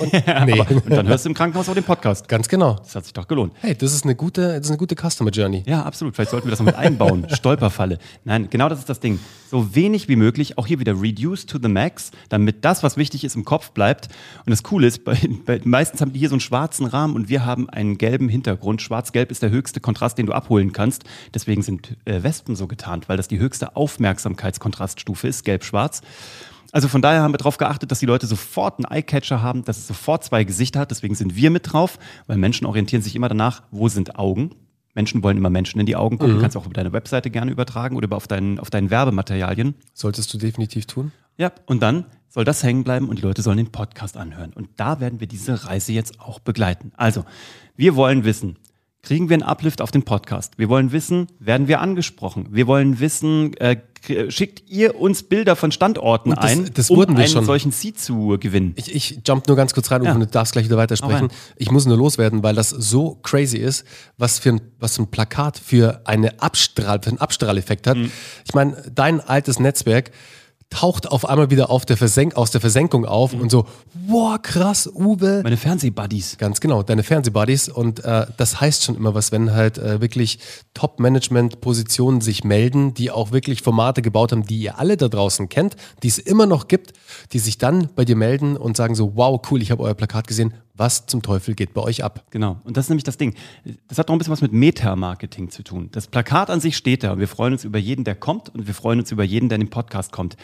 Und, 0.00 0.12
nee. 0.46 0.60
Und 0.60 0.90
dann 0.90 1.06
hörst 1.06 1.24
du 1.24 1.28
im 1.28 1.34
Krankenhaus 1.34 1.68
auch 1.68 1.74
den 1.74 1.84
Podcast. 1.84 2.28
Ganz 2.28 2.48
genau. 2.48 2.74
Das 2.74 2.96
hat 2.96 3.04
sich 3.04 3.12
doch 3.12 3.28
gelohnt. 3.28 3.52
Hey, 3.60 3.76
das 3.76 3.92
ist 3.92 4.02
eine 4.02 4.16
gute, 4.16 4.48
das 4.48 4.66
ist 4.66 4.70
eine 4.70 4.78
gute 4.78 4.96
Customer 4.96 5.30
Journey. 5.30 5.62
Ja, 5.66 5.84
absolut. 5.84 6.16
Vielleicht 6.16 6.32
sollten 6.32 6.46
wir 6.46 6.50
das 6.50 6.58
noch 6.58 6.66
mit 6.66 6.74
einbauen. 6.74 7.28
Stolperfalle. 7.32 7.98
Nein, 8.24 8.48
genau 8.50 8.68
das 8.68 8.80
ist 8.80 8.88
das 8.88 8.98
Ding. 8.98 9.20
So 9.48 9.76
wenig 9.76 10.08
wie 10.08 10.16
möglich, 10.16 10.58
auch 10.58 10.66
hier 10.66 10.80
wieder 10.80 11.00
reduce 11.00 11.46
to 11.46 11.58
the 11.62 11.68
max, 11.68 12.10
damit 12.28 12.64
das, 12.64 12.82
was 12.82 12.96
wichtig 12.96 13.22
ist, 13.22 13.36
im 13.36 13.44
Kopf 13.44 13.70
bleibt. 13.70 14.08
Und 14.44 14.50
das 14.50 14.64
Coole 14.64 14.88
ist, 14.88 15.04
bei, 15.04 15.16
bei, 15.44 15.60
meistens 15.62 16.00
haben 16.00 16.12
die 16.12 16.18
hier 16.18 16.28
so 16.28 16.34
einen 16.34 16.40
schwarzen 16.40 16.86
Rahmen 16.86 17.14
und 17.14 17.28
wir 17.28 17.46
haben 17.46 17.70
einen 17.70 17.98
gelben 17.98 18.28
Hintergrund. 18.28 18.82
Schwarz-Gelb 18.82 19.30
ist 19.30 19.42
der 19.42 19.50
höchste 19.50 19.78
Kontrast, 19.78 20.18
den 20.18 20.26
du 20.26 20.32
abholen 20.32 20.72
kannst. 20.72 21.04
Deswegen 21.32 21.62
sind 21.62 21.96
äh, 22.04 22.24
Wespen 22.24 22.56
so 22.56 22.66
getarnt, 22.66 23.08
weil 23.08 23.16
das 23.16 23.28
die 23.28 23.38
höchste 23.38 23.76
Aufmerksamkeitskontraststufe 23.76 25.28
ist, 25.28 25.35
gelb-schwarz. 25.42 26.02
Also 26.72 26.88
von 26.88 27.00
daher 27.00 27.22
haben 27.22 27.32
wir 27.32 27.38
darauf 27.38 27.56
geachtet, 27.56 27.90
dass 27.90 28.00
die 28.00 28.06
Leute 28.06 28.26
sofort 28.26 28.78
einen 28.78 28.92
Eyecatcher 28.92 29.40
haben, 29.42 29.64
dass 29.64 29.78
es 29.78 29.86
sofort 29.86 30.24
zwei 30.24 30.44
Gesichter 30.44 30.80
hat. 30.80 30.90
Deswegen 30.90 31.14
sind 31.14 31.36
wir 31.36 31.50
mit 31.50 31.72
drauf, 31.72 31.98
weil 32.26 32.36
Menschen 32.36 32.66
orientieren 32.66 33.02
sich 33.02 33.16
immer 33.16 33.28
danach, 33.28 33.62
wo 33.70 33.88
sind 33.88 34.18
Augen. 34.18 34.50
Menschen 34.94 35.22
wollen 35.22 35.36
immer 35.36 35.50
Menschen 35.50 35.78
in 35.78 35.86
die 35.86 35.96
Augen 35.96 36.18
gucken. 36.18 36.34
Du 36.36 36.40
kannst 36.40 36.56
auch 36.56 36.64
über 36.64 36.74
deine 36.74 36.92
Webseite 36.92 37.30
gerne 37.30 37.50
übertragen 37.50 37.96
oder 37.96 38.14
auf 38.16 38.26
deinen, 38.26 38.58
auf 38.58 38.70
deinen 38.70 38.90
Werbematerialien. 38.90 39.74
Solltest 39.92 40.32
du 40.32 40.38
definitiv 40.38 40.86
tun. 40.86 41.12
Ja, 41.36 41.52
und 41.66 41.82
dann 41.82 42.06
soll 42.28 42.44
das 42.44 42.62
hängen 42.62 42.84
bleiben 42.84 43.08
und 43.08 43.18
die 43.18 43.22
Leute 43.22 43.42
sollen 43.42 43.58
den 43.58 43.72
Podcast 43.72 44.16
anhören. 44.16 44.52
Und 44.54 44.68
da 44.76 45.00
werden 45.00 45.20
wir 45.20 45.26
diese 45.26 45.66
Reise 45.66 45.92
jetzt 45.92 46.20
auch 46.20 46.38
begleiten. 46.38 46.92
Also, 46.96 47.24
wir 47.76 47.94
wollen 47.94 48.24
wissen, 48.24 48.56
kriegen 49.06 49.28
wir 49.28 49.34
einen 49.34 49.44
Uplift 49.44 49.80
auf 49.80 49.92
den 49.92 50.02
Podcast? 50.02 50.54
Wir 50.58 50.68
wollen 50.68 50.90
wissen, 50.90 51.28
werden 51.38 51.68
wir 51.68 51.80
angesprochen? 51.80 52.48
Wir 52.50 52.66
wollen 52.66 52.98
wissen, 52.98 53.56
äh, 53.58 53.76
schickt 54.28 54.68
ihr 54.68 55.00
uns 55.00 55.22
Bilder 55.22 55.54
von 55.54 55.70
Standorten 55.70 56.30
das- 56.34 56.44
ein, 56.44 56.70
das 56.74 56.90
um 56.90 57.00
einen 57.02 57.28
schon. 57.28 57.44
solchen 57.44 57.70
Seed 57.70 58.00
zu 58.00 58.36
gewinnen? 58.40 58.72
Ich, 58.74 58.92
ich 58.92 59.20
jump 59.24 59.46
nur 59.46 59.56
ganz 59.56 59.74
kurz 59.74 59.92
rein 59.92 60.02
Ja. 60.02 60.12
und 60.12 60.18
du 60.20 60.26
darfst 60.26 60.54
gleich 60.54 60.64
wieder 60.64 60.76
weitersprechen. 60.76 61.28
Ich 61.56 61.70
muss 61.70 61.86
nur 61.86 61.96
loswerden, 61.96 62.42
weil 62.42 62.56
das 62.56 62.70
so 62.70 63.14
crazy 63.22 63.58
ist, 63.58 63.84
was 64.18 64.40
für 64.40 64.48
ein, 64.50 64.60
was 64.80 64.98
ein 64.98 65.06
Plakat 65.08 65.56
für, 65.56 66.00
eine 66.04 66.42
Abstrahl, 66.42 67.00
für 67.00 67.10
einen 67.10 67.18
Abstrahleffekt 67.20 67.86
hat. 67.86 67.96
Mhm. 67.96 68.10
Ich 68.44 68.54
meine, 68.54 68.90
dein 68.92 69.20
altes 69.20 69.60
Netzwerk 69.60 70.10
taucht 70.70 71.10
auf 71.10 71.28
einmal 71.28 71.50
wieder 71.50 71.70
auf 71.70 71.86
der 71.86 71.96
Versenk 71.96 72.36
aus 72.36 72.50
der 72.50 72.60
Versenkung 72.60 73.06
auf 73.06 73.32
Mhm. 73.32 73.40
und 73.42 73.50
so, 73.50 73.66
wow, 74.06 74.36
krass, 74.40 74.90
Uwe. 74.92 75.40
Meine 75.42 75.56
Fernsehbuddies. 75.56 76.38
Ganz 76.38 76.60
genau, 76.60 76.82
deine 76.82 77.02
Fernsehbuddies. 77.02 77.68
Und 77.68 78.04
äh, 78.04 78.26
das 78.36 78.60
heißt 78.60 78.84
schon 78.84 78.96
immer 78.96 79.14
was, 79.14 79.32
wenn 79.32 79.52
halt 79.52 79.78
äh, 79.78 80.00
wirklich 80.00 80.38
Top-Management-Positionen 80.74 82.20
sich 82.20 82.44
melden, 82.44 82.94
die 82.94 83.10
auch 83.10 83.32
wirklich 83.32 83.62
Formate 83.62 84.02
gebaut 84.02 84.32
haben, 84.32 84.44
die 84.44 84.58
ihr 84.58 84.78
alle 84.78 84.96
da 84.96 85.08
draußen 85.08 85.48
kennt, 85.48 85.76
die 86.02 86.08
es 86.08 86.18
immer 86.18 86.46
noch 86.46 86.68
gibt, 86.68 86.92
die 87.32 87.38
sich 87.38 87.58
dann 87.58 87.88
bei 87.94 88.04
dir 88.04 88.16
melden 88.16 88.56
und 88.56 88.76
sagen 88.76 88.94
so, 88.94 89.12
wow, 89.14 89.40
cool, 89.50 89.62
ich 89.62 89.70
habe 89.70 89.82
euer 89.82 89.94
Plakat 89.94 90.26
gesehen, 90.26 90.54
was 90.76 91.06
zum 91.06 91.22
Teufel 91.22 91.54
geht 91.54 91.74
bei 91.74 91.80
euch 91.82 92.04
ab? 92.04 92.24
Genau. 92.30 92.60
Und 92.64 92.76
das 92.76 92.86
ist 92.86 92.88
nämlich 92.90 93.04
das 93.04 93.16
Ding. 93.16 93.34
Das 93.88 93.98
hat 93.98 94.08
noch 94.08 94.14
ein 94.14 94.18
bisschen 94.18 94.32
was 94.32 94.42
mit 94.42 94.52
Meta-Marketing 94.52 95.50
zu 95.50 95.62
tun. 95.62 95.88
Das 95.92 96.06
Plakat 96.06 96.50
an 96.50 96.60
sich 96.60 96.76
steht 96.76 97.02
da 97.02 97.16
wir 97.18 97.28
freuen 97.28 97.52
uns 97.52 97.64
über 97.64 97.78
jeden, 97.78 98.04
der 98.04 98.14
kommt 98.14 98.48
und 98.50 98.66
wir 98.66 98.74
freuen 98.74 99.00
uns 99.00 99.10
über 99.10 99.24
jeden, 99.24 99.48
der 99.48 99.56
in 99.56 99.62
den 99.62 99.70
Podcast 99.70 100.12
kommt. 100.12 100.36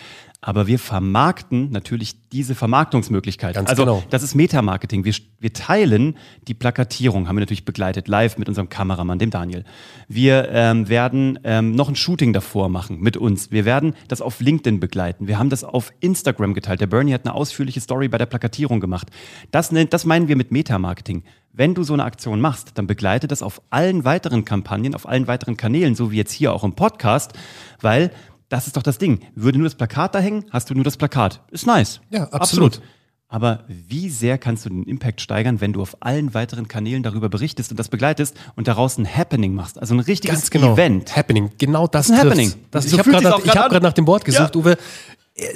Aber 0.44 0.66
wir 0.66 0.80
vermarkten 0.80 1.70
natürlich 1.70 2.28
diese 2.30 2.56
Vermarktungsmöglichkeit. 2.56 3.54
Ganz 3.54 3.70
also 3.70 3.84
genau. 3.84 4.02
das 4.10 4.24
ist 4.24 4.34
Meta-Marketing. 4.34 5.04
Wir, 5.04 5.14
wir 5.38 5.52
teilen 5.52 6.16
die 6.48 6.54
Plakatierung, 6.54 7.28
haben 7.28 7.36
wir 7.36 7.40
natürlich 7.42 7.64
begleitet, 7.64 8.08
live 8.08 8.38
mit 8.38 8.48
unserem 8.48 8.68
Kameramann, 8.68 9.20
dem 9.20 9.30
Daniel. 9.30 9.64
Wir 10.08 10.48
ähm, 10.50 10.88
werden 10.88 11.38
ähm, 11.44 11.76
noch 11.76 11.88
ein 11.88 11.94
Shooting 11.94 12.32
davor 12.32 12.68
machen 12.68 12.98
mit 12.98 13.16
uns. 13.16 13.52
Wir 13.52 13.64
werden 13.64 13.94
das 14.08 14.20
auf 14.20 14.40
LinkedIn 14.40 14.80
begleiten. 14.80 15.28
Wir 15.28 15.38
haben 15.38 15.48
das 15.48 15.62
auf 15.62 15.92
Instagram 16.00 16.54
geteilt. 16.54 16.80
Der 16.80 16.88
Bernie 16.88 17.14
hat 17.14 17.24
eine 17.24 17.36
ausführliche 17.36 17.80
Story 17.80 18.08
bei 18.08 18.18
der 18.18 18.26
Plakatierung 18.26 18.80
gemacht. 18.80 19.10
Das, 19.52 19.70
nennt, 19.70 19.92
das 19.92 20.04
meinen 20.04 20.26
wir 20.26 20.34
mit 20.34 20.50
Meta-Marketing. 20.50 21.22
wenn 21.52 21.74
du 21.74 21.84
so 21.84 21.92
eine 21.92 22.04
Aktion 22.04 22.40
machst, 22.40 22.72
dann 22.78 22.86
begleite 22.86 23.28
das 23.28 23.42
auf 23.42 23.60
allen 23.70 24.04
weiteren 24.04 24.44
Kampagnen, 24.44 24.94
auf 24.94 25.06
allen 25.06 25.26
weiteren 25.26 25.56
Kanälen, 25.56 25.94
so 25.94 26.10
wie 26.10 26.16
jetzt 26.16 26.32
hier 26.32 26.52
auch 26.52 26.64
im 26.64 26.72
Podcast, 26.72 27.32
weil 27.80 28.10
das 28.52 28.66
ist 28.66 28.76
doch 28.76 28.82
das 28.82 28.98
Ding. 28.98 29.20
Würde 29.34 29.58
nur 29.58 29.66
das 29.66 29.74
Plakat 29.74 30.14
da 30.14 30.18
hängen, 30.18 30.44
hast 30.50 30.68
du 30.68 30.74
nur 30.74 30.84
das 30.84 30.98
Plakat. 30.98 31.40
Ist 31.50 31.66
nice. 31.66 32.00
Ja, 32.10 32.24
absolut. 32.24 32.82
Aber 33.28 33.64
wie 33.66 34.10
sehr 34.10 34.36
kannst 34.36 34.66
du 34.66 34.68
den 34.68 34.82
Impact 34.82 35.22
steigern, 35.22 35.62
wenn 35.62 35.72
du 35.72 35.80
auf 35.80 35.96
allen 36.00 36.34
weiteren 36.34 36.68
Kanälen 36.68 37.02
darüber 37.02 37.30
berichtest 37.30 37.70
und 37.70 37.78
das 37.78 37.88
begleitest 37.88 38.36
und 38.54 38.68
daraus 38.68 38.98
ein 38.98 39.06
Happening 39.06 39.54
machst? 39.54 39.78
Also 39.78 39.94
ein 39.94 40.00
richtiges 40.00 40.50
genau. 40.50 40.74
Event. 40.74 41.16
Happening. 41.16 41.50
Genau 41.56 41.86
das, 41.86 42.10
ist 42.10 42.12
ein 42.12 42.20
trifft's. 42.20 42.40
Happening. 42.40 42.64
Das, 42.70 42.84
So 42.84 42.96
ich 42.96 42.98
habe 42.98 43.10
gerade 43.10 43.24
nach, 43.24 43.54
hab 43.56 43.82
nach 43.82 43.94
dem 43.94 44.06
Wort 44.06 44.26
gesucht, 44.26 44.54
Uwe. 44.54 44.76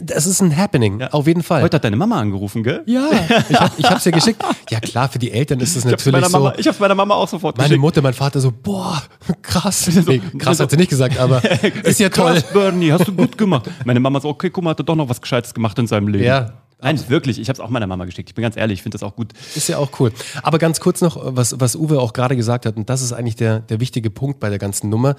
Das 0.01 0.27
ist 0.27 0.41
ein 0.41 0.57
Happening. 0.57 1.03
Auf 1.03 1.27
jeden 1.27 1.43
Fall. 1.43 1.63
Heute 1.63 1.77
hat 1.77 1.85
deine 1.85 1.97
Mama 1.97 2.19
angerufen, 2.19 2.63
gell? 2.63 2.83
ja, 2.87 3.11
ich 3.49 3.61
habe 3.61 3.73
ich 3.77 3.85
hab's 3.85 4.05
dir 4.05 4.13
geschickt. 4.13 4.43
Ja 4.71 4.81
klar, 4.81 5.11
für 5.11 5.19
die 5.19 5.31
Eltern 5.31 5.61
ist 5.61 5.77
es 5.77 5.85
hab's 5.85 6.07
natürlich 6.07 6.25
so. 6.25 6.31
Mama, 6.31 6.55
ich 6.57 6.67
hab's 6.67 6.79
meiner 6.81 6.95
Mama 6.95 7.15
auch 7.15 7.29
sofort 7.29 7.59
Meine 7.59 7.69
geschickt. 7.69 7.83
Mutter, 7.83 8.01
mein 8.01 8.15
Vater 8.15 8.41
so, 8.41 8.51
boah, 8.51 9.03
krass. 9.43 9.87
Nee, 10.07 10.23
krass 10.39 10.61
hat 10.61 10.71
sie 10.71 10.77
nicht 10.77 10.89
gesagt, 10.89 11.19
aber 11.19 11.43
ist 11.83 12.01
ja 12.01 12.09
toll. 12.09 12.33
Krass, 12.33 12.53
Bernie, 12.53 12.91
hast 12.91 13.07
du 13.09 13.13
gut 13.13 13.37
gemacht. 13.37 13.71
Meine 13.85 14.01
Mama 14.01 14.21
so, 14.21 14.29
okay, 14.29 14.49
guck 14.49 14.65
mal, 14.65 14.71
hat 14.71 14.81
er 14.81 14.85
doch 14.85 14.97
noch 14.97 15.09
was 15.09 15.21
Gescheites 15.21 15.53
gemacht 15.53 15.79
in 15.79 15.87
seinem 15.87 16.09
Leben. 16.09 16.25
Ja. 16.25 16.53
Nein, 16.81 17.03
wirklich, 17.09 17.39
ich 17.39 17.49
habe 17.49 17.55
es 17.55 17.61
auch 17.61 17.71
meiner 17.71 17.87
Mama 17.87 18.05
geschickt. 18.05 18.31
Ich 18.31 18.35
bin 18.35 18.43
ganz 18.43 18.57
ehrlich, 18.57 18.79
ich 18.79 18.83
finde 18.83 18.97
das 18.99 19.03
auch 19.03 19.17
gut. 19.17 19.33
Ist 19.55 19.69
ja 19.69 19.79
auch 19.79 19.91
cool. 20.01 20.13
Aber 20.43 20.59
ganz 20.59 20.81
kurz 20.81 21.01
noch, 21.01 21.19
was, 21.23 21.59
was 21.59 21.75
Uwe 21.75 22.01
auch 22.01 22.13
gerade 22.13 22.37
gesagt 22.37 22.67
hat, 22.67 22.77
und 22.77 22.89
das 22.89 23.03
ist 23.03 23.13
eigentlich 23.13 23.37
der, 23.37 23.61
der 23.61 23.81
wichtige 23.81 24.11
Punkt 24.11 24.41
bei 24.41 24.49
der 24.49 24.59
ganzen 24.59 24.89
Nummer, 24.91 25.17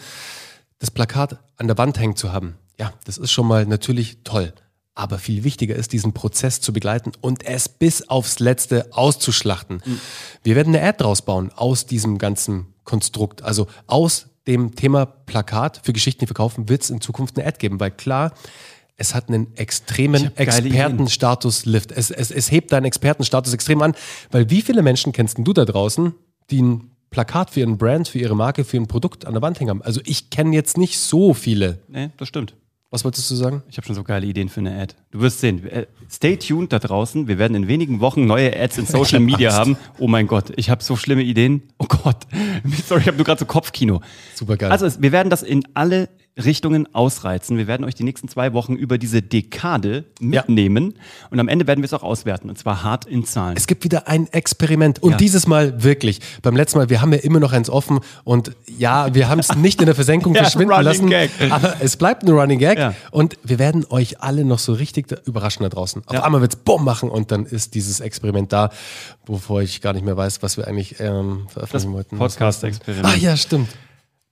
das 0.79 0.91
Plakat 0.91 1.37
an 1.57 1.67
der 1.67 1.77
Wand 1.77 1.99
hängen 1.99 2.15
zu 2.15 2.31
haben. 2.31 2.55
Ja, 2.79 2.93
das 3.05 3.17
ist 3.17 3.31
schon 3.31 3.47
mal 3.47 3.65
natürlich 3.65 4.19
toll. 4.23 4.53
Aber 4.93 5.19
viel 5.19 5.43
wichtiger 5.43 5.75
ist, 5.75 5.93
diesen 5.93 6.13
Prozess 6.13 6.59
zu 6.59 6.73
begleiten 6.73 7.11
und 7.21 7.45
es 7.45 7.69
bis 7.69 8.09
aufs 8.09 8.39
Letzte 8.39 8.87
auszuschlachten. 8.91 9.83
Wir 10.43 10.55
werden 10.55 10.75
eine 10.75 10.83
Ad 10.87 11.03
draus 11.03 11.21
bauen 11.21 11.51
aus 11.55 11.85
diesem 11.85 12.17
ganzen 12.17 12.73
Konstrukt. 12.83 13.43
Also 13.43 13.67
aus 13.85 14.27
dem 14.47 14.75
Thema 14.75 15.05
Plakat 15.05 15.81
für 15.83 15.93
Geschichten, 15.93 16.21
die 16.21 16.25
verkaufen, 16.25 16.67
wird 16.67 16.81
es 16.81 16.89
in 16.89 17.01
Zukunft 17.01 17.37
eine 17.37 17.47
Ad 17.47 17.57
geben. 17.59 17.79
Weil 17.79 17.91
klar, 17.91 18.33
es 18.95 19.13
hat 19.13 19.27
einen 19.27 19.55
extremen. 19.55 20.35
Expertenstatus-Lift. 20.35 21.91
Es, 21.91 22.09
es, 22.09 22.31
es 22.31 22.49
hebt 22.49 22.71
deinen 22.71 22.85
Expertenstatus 22.85 23.53
extrem 23.53 23.83
an. 23.83 23.93
Weil 24.31 24.49
wie 24.49 24.63
viele 24.63 24.81
Menschen 24.81 25.11
kennst 25.11 25.37
denn 25.37 25.45
du 25.45 25.53
da 25.53 25.65
draußen, 25.65 26.15
die 26.49 26.61
ein 26.63 26.91
Plakat 27.11 27.51
für 27.51 27.59
ihren 27.59 27.77
Brand, 27.77 28.07
für 28.07 28.19
ihre 28.19 28.35
Marke, 28.35 28.63
für 28.63 28.77
ein 28.77 28.87
Produkt 28.87 29.25
an 29.25 29.33
der 29.33 29.43
Wand 29.43 29.59
hängen 29.59 29.69
haben? 29.69 29.81
Also 29.83 30.01
ich 30.05 30.31
kenne 30.31 30.55
jetzt 30.55 30.77
nicht 30.77 30.97
so 30.97 31.35
viele. 31.35 31.79
Nee, 31.87 32.09
das 32.17 32.27
stimmt. 32.27 32.55
Was 32.89 33.03
wolltest 33.03 33.29
du 33.29 33.35
sagen? 33.35 33.63
Ich 33.69 33.75
habe 33.77 33.85
schon 33.85 33.95
so 33.95 34.03
geile 34.03 34.25
Ideen 34.25 34.47
für 34.47 34.61
eine 34.61 34.79
Ad. 34.79 34.95
Du 35.11 35.19
wirst 35.19 35.41
sehen. 35.41 35.67
Äh, 35.67 35.87
Stay 36.09 36.37
tuned 36.37 36.71
da 36.71 36.79
draußen. 36.79 37.27
Wir 37.27 37.37
werden 37.37 37.53
in 37.55 37.67
wenigen 37.67 37.99
Wochen 37.99 38.25
neue 38.25 38.57
Ads 38.57 38.77
in 38.77 38.85
Social 38.87 39.19
Media 39.19 39.51
haben. 39.53 39.75
Oh 39.99 40.07
mein 40.07 40.25
Gott, 40.25 40.53
ich 40.55 40.69
habe 40.69 40.81
so 40.81 40.95
schlimme 40.95 41.23
Ideen. 41.23 41.63
Oh 41.79 41.85
Gott. 41.85 42.25
Sorry, 42.87 43.01
ich 43.01 43.07
habe 43.07 43.17
nur 43.17 43.25
gerade 43.25 43.39
so 43.39 43.45
Kopfkino. 43.45 44.01
Super 44.35 44.55
geil. 44.55 44.71
Also 44.71 45.01
wir 45.01 45.11
werden 45.11 45.29
das 45.29 45.43
in 45.43 45.63
alle 45.73 46.07
Richtungen 46.43 46.93
ausreizen. 46.93 47.57
Wir 47.57 47.67
werden 47.67 47.83
euch 47.83 47.95
die 47.95 48.03
nächsten 48.03 48.27
zwei 48.27 48.53
Wochen 48.53 48.73
über 48.75 48.97
diese 48.97 49.21
Dekade 49.21 50.05
mitnehmen 50.19 50.93
und 51.31 51.39
am 51.39 51.47
Ende 51.47 51.67
werden 51.67 51.81
wir 51.81 51.85
es 51.85 51.93
auch 51.93 52.03
auswerten 52.03 52.49
und 52.49 52.57
zwar 52.57 52.83
hart 52.83 53.05
in 53.05 53.25
Zahlen. 53.25 53.55
Es 53.57 53.67
gibt 53.67 53.83
wieder 53.83 54.07
ein 54.07 54.27
Experiment 54.31 55.01
und 55.01 55.11
Ja. 55.11 55.17
dieses 55.17 55.47
Mal 55.47 55.83
wirklich. 55.83 56.19
Beim 56.41 56.55
letzten 56.55 56.77
Mal, 56.77 56.89
wir 56.89 57.01
haben 57.01 57.11
ja 57.13 57.19
immer 57.19 57.39
noch 57.39 57.53
eins 57.53 57.69
offen 57.69 57.99
und 58.23 58.51
ja, 58.77 59.13
wir 59.13 59.29
haben 59.29 59.39
es 59.39 59.55
nicht 59.55 59.79
in 59.81 59.85
der 59.87 59.95
Versenkung 59.95 60.33
Ja, 60.35 60.41
verschwinden 60.43 60.71
Running 60.73 60.85
lassen, 60.85 61.09
Gag. 61.09 61.31
aber 61.49 61.75
es 61.79 61.97
bleibt 61.97 62.23
ein 62.23 62.29
Running 62.29 62.59
Gag 62.59 62.77
Ja. 62.77 62.93
und 63.11 63.37
wir 63.43 63.59
werden 63.59 63.85
euch 63.89 64.21
alle 64.21 64.45
noch 64.45 64.59
so 64.59 64.73
richtig 64.73 65.07
überraschen 65.25 65.63
da 65.63 65.69
draußen. 65.69 66.03
Auf 66.05 66.13
Ja. 66.13 66.23
einmal 66.23 66.41
wird 66.41 66.53
es 66.53 66.59
Bumm 66.59 66.83
machen 66.85 67.09
und 67.09 67.31
dann 67.31 67.45
ist 67.45 67.75
dieses 67.75 67.99
Experiment 67.99 68.53
da, 68.53 68.69
wovor 69.25 69.61
ich 69.61 69.81
gar 69.81 69.93
nicht 69.93 70.05
mehr 70.05 70.15
weiß, 70.17 70.43
was 70.43 70.57
wir 70.57 70.67
eigentlich 70.67 70.99
ähm, 70.99 71.47
veröffentlichen 71.49 71.93
wollten. 71.93 72.17
Podcast-Experiment. 72.17 73.05
Ah 73.07 73.15
ja, 73.17 73.35
stimmt. 73.35 73.69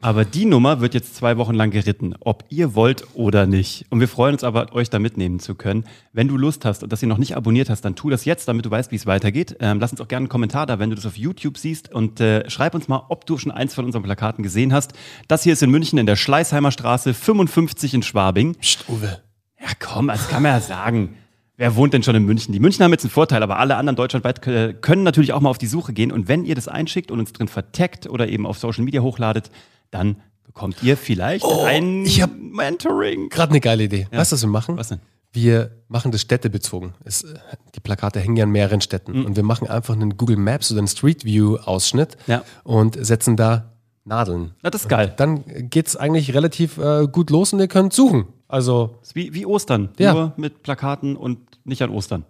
Aber 0.06 0.24
die 0.24 0.46
Nummer 0.46 0.82
wird 0.82 0.94
jetzt 0.94 1.16
zwei 1.16 1.36
Wochen 1.38 1.56
lang 1.56 1.72
geritten, 1.72 2.14
ob 2.20 2.44
ihr 2.50 2.76
wollt 2.76 3.08
oder 3.16 3.48
nicht. 3.48 3.88
Und 3.90 4.02
wir 4.02 4.08
freuen 4.08 4.36
uns 4.36 4.44
aber, 4.44 4.72
euch 4.76 4.92
da 4.92 5.00
mitnehmen 5.00 5.40
zu 5.40 5.56
können. 5.56 5.84
Wenn 6.14 6.28
du 6.28 6.38
Lust 6.38 6.64
hast 6.64 6.84
und 6.84 6.94
das 6.94 7.02
ihr 7.02 7.08
noch 7.08 7.18
nicht 7.18 7.36
abonniert 7.36 7.72
hast, 7.72 7.82
dann 7.82 7.96
tu 7.96 8.12
das 8.12 8.24
jetzt, 8.24 8.48
damit 8.48 8.68
du 8.68 8.70
weißt, 8.70 8.92
wie 8.92 8.98
es 8.98 9.08
weitergeht. 9.08 9.58
Ähm, 9.62 9.80
lass 9.80 9.90
uns 9.90 10.02
auch 10.02 10.08
gerne 10.08 10.26
einen 10.26 10.30
Kommentar 10.30 10.68
da, 10.68 10.78
wenn 10.78 10.92
du 10.92 10.96
das 10.96 11.08
auf 11.08 11.18
YouTube 11.18 11.58
siehst. 11.58 11.92
Und 11.92 12.20
äh, 12.20 12.48
schreib 12.52 12.76
uns 12.76 12.88
mal, 12.88 13.04
ob 13.10 13.26
du 13.26 13.40
schon 13.40 13.52
eins 13.52 13.74
von 13.74 13.84
unseren 13.84 14.04
Plakaten 14.04 14.44
gesehen 14.44 14.74
hast. 14.74 14.94
Das 15.28 15.42
hier 15.42 15.54
ist 15.54 15.64
in 15.64 15.72
München 15.72 15.98
in 15.98 16.06
der 16.06 16.18
Schleißheimer 16.18 16.70
Straße 16.70 17.16
55 17.16 17.96
in 17.96 18.04
Schwabing. 18.04 18.54
Psst, 18.54 18.88
Uwe. 18.88 19.24
Ja, 19.60 19.70
komm, 19.80 20.10
das 20.10 20.28
kann 20.28 20.44
man 20.44 20.52
ja 20.52 20.60
sagen. 20.60 21.16
Wer 21.58 21.76
wohnt 21.78 21.94
denn 21.94 22.04
schon 22.04 22.16
in 22.16 22.26
München? 22.26 22.54
Die 22.54 22.60
München 22.60 22.84
haben 22.84 22.92
jetzt 22.92 23.06
einen 23.06 23.12
Vorteil, 23.12 23.42
aber 23.42 23.58
alle 23.58 23.78
anderen 23.78 23.96
deutschlandweit 23.96 24.46
äh, 24.46 24.74
können 24.74 25.02
natürlich 25.02 25.34
auch 25.34 25.42
mal 25.42 25.50
auf 25.50 25.58
die 25.58 25.66
Suche 25.66 25.94
gehen. 25.94 26.12
Und 26.12 26.28
wenn 26.28 26.46
ihr 26.46 26.54
das 26.54 26.68
einschickt 26.68 27.10
und 27.10 27.20
uns 27.20 27.34
drin 27.34 27.48
verteckt 27.48 28.08
oder 28.08 28.28
eben 28.28 28.46
auf 28.46 28.60
Social 28.60 28.84
Media 28.84 29.02
hochladet, 29.02 29.50
dann 29.92 30.18
bekommt 30.44 30.82
ihr 30.84 30.98
vielleicht 30.98 31.46
ein 31.46 32.02
Oh, 32.02 32.04
ich 32.06 32.22
hab- 32.22 32.32
Mentoring. 32.38 33.30
Gerade 33.30 33.52
eine 33.52 33.60
geile 33.62 33.84
Idee. 33.84 34.08
Weißt 34.12 34.32
du, 34.32 34.36
was 34.36 34.42
wir 34.44 34.50
machen? 34.50 34.78
Was 34.78 34.90
denn? 34.90 35.00
Wir 35.34 35.72
machen 35.90 36.12
das 36.14 36.22
städtebezogen. 36.22 36.94
Es, 37.04 37.24
äh, 37.24 37.34
die 37.76 37.82
Plakate 37.82 38.22
hängen 38.22 38.38
ja 38.38 38.46
in 38.46 38.52
mehreren 38.52 38.80
Städten. 38.80 39.26
Und 39.26 39.36
wir 39.36 39.44
machen 39.44 39.68
einfach 39.68 39.94
einen 39.94 40.16
Google 40.16 40.38
Maps 40.38 40.72
oder 40.72 40.80
einen 40.80 40.88
Street 40.88 41.26
View 41.26 41.58
Ausschnitt 41.58 42.16
Ja. 42.28 42.44
und 42.64 42.98
setzen 43.06 43.36
da 43.36 43.74
Nadeln. 44.06 44.54
Na, 44.64 44.70
das 44.70 44.84
ist 44.84 44.88
geil. 44.88 45.14
Dann 45.18 45.44
geht's 45.70 45.96
eigentlich 45.98 46.34
relativ 46.34 46.78
äh, 46.78 47.08
gut 47.12 47.30
los 47.32 47.52
und 47.52 47.60
ihr 47.60 47.68
könnt 47.68 47.92
suchen. 47.92 48.28
Also, 48.48 49.00
wie, 49.14 49.34
wie 49.34 49.46
Ostern, 49.46 49.90
Ja. 49.98 50.14
nur 50.14 50.34
mit 50.38 50.62
Plakaten 50.64 51.18
und 51.18 51.40
nicht 51.66 51.82
an 51.82 51.90
Ostern. 51.90 52.24